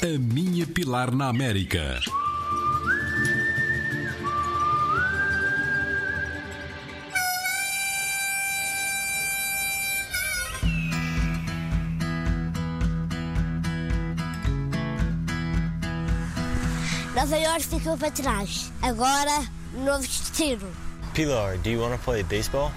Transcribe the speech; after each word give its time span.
A 0.00 0.16
minha 0.16 0.64
Pilar 0.64 1.12
na 1.12 1.26
América. 1.26 1.98
Nova 17.12 17.36
York 17.36 17.66
ficou 17.66 17.98
para 17.98 18.12
trás. 18.12 18.72
Agora, 18.80 19.48
novo 19.74 19.98
destino. 19.98 20.70
Pilar, 21.12 21.58
do 21.58 21.70
you 21.70 21.80
want 21.80 21.98
to 21.98 22.04
play 22.04 22.22
baseball? 22.22 22.70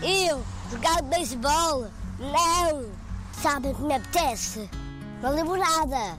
Eu, 0.00 0.44
jogar 0.70 1.02
beisebol? 1.02 1.90
Não! 2.20 2.86
Sabem 3.32 3.72
o 3.72 3.74
que 3.74 3.82
me 3.82 3.94
apetece? 3.94 4.70
Uma 5.20 5.30
limonada. 5.30 6.18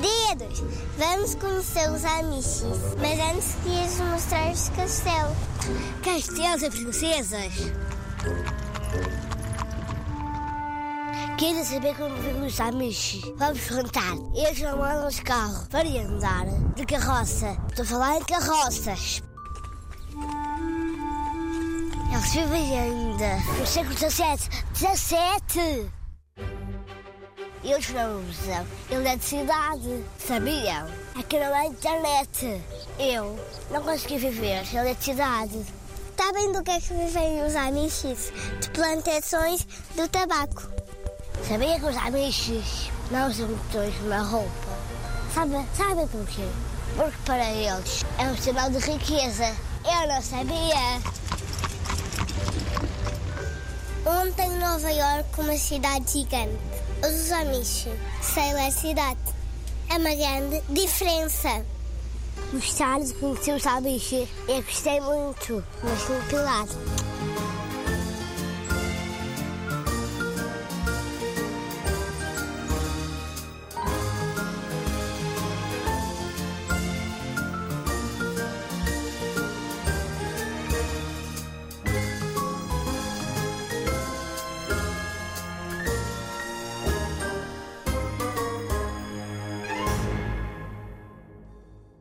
Queridos, 0.00 0.62
vamos 0.96 1.34
conhecer 1.34 1.90
os 1.90 2.04
Amish, 2.04 2.62
mas 2.98 3.18
antes 3.18 3.54
querias 3.62 4.00
mostrar-vos 4.00 4.68
o 4.68 4.72
castelo. 4.72 5.36
Castelos 6.02 6.62
e 6.62 6.70
princesas. 6.70 7.52
Querem 11.36 11.64
saber 11.64 11.94
como 11.96 12.14
vivem 12.16 12.46
os 12.46 12.60
Amish? 12.60 13.20
Vamos 13.36 13.60
perguntar. 13.60 14.14
Eles 14.34 14.60
não 14.60 14.82
andam 14.82 15.08
de 15.08 15.22
carro 15.22 15.68
para 15.68 15.88
andar 15.88 16.46
de 16.74 16.86
carroça. 16.86 17.56
Estou 17.68 17.82
a 17.82 17.88
falar 17.88 18.16
em 18.16 18.24
carroças. 18.24 19.22
Eles 22.10 22.32
vivem 22.32 22.78
ainda 22.78 23.36
no 23.58 23.66
século 23.66 23.96
XVII. 23.96 24.48
17! 24.72 25.99
Eles 27.62 27.90
não 27.90 28.20
usam 28.20 28.66
eletricidade. 28.90 30.04
Sabiam? 30.18 30.86
Que 31.28 31.38
não 31.38 31.54
há 31.54 31.66
internet. 31.66 32.62
Eu 32.98 33.38
não 33.70 33.82
consegui 33.82 34.18
viver 34.18 34.66
sem 34.66 34.80
eletricidade. 34.80 35.64
Sabem 36.16 36.52
do 36.52 36.62
que 36.62 36.70
é 36.70 36.80
que 36.80 36.92
vivem 36.92 37.44
os 37.44 37.56
Amish? 37.56 38.32
De 38.60 38.70
plantações 38.70 39.66
do 39.96 40.06
tabaco. 40.08 40.70
Sabia 41.48 41.80
que 41.80 41.86
os 41.86 41.96
amiches 41.96 42.90
não 43.10 43.28
usam 43.28 43.48
botões 43.48 43.94
na 44.04 44.22
roupa? 44.22 44.50
Sabe, 45.34 45.66
sabe 45.74 46.06
porquê? 46.06 46.46
Porque 46.94 47.16
para 47.24 47.50
eles 47.50 48.04
é 48.18 48.24
um 48.24 48.36
sinal 48.36 48.70
de 48.70 48.78
riqueza. 48.78 49.56
Eu 49.84 50.08
não 50.08 50.22
sabia. 50.22 51.00
Ontem 54.06 54.50
Nova 54.58 54.90
York 54.90 55.40
uma 55.40 55.56
cidade 55.56 56.12
gigante. 56.12 56.79
Os 57.02 57.32
Amish. 57.32 57.88
Sei 58.20 58.52
lá 58.52 58.66
a 58.66 58.70
cidade. 58.70 59.18
É 59.88 59.96
uma 59.96 60.14
grande 60.14 60.62
diferença. 60.68 61.64
Gostar 62.52 63.00
de 63.00 63.14
conhecer 63.14 63.54
os 63.54 63.66
amiches. 63.66 64.28
Eu 64.46 64.62
gostei 64.62 65.00
muito, 65.00 65.64
mas 65.82 66.08
no 66.08 66.22
pilar. 66.28 66.66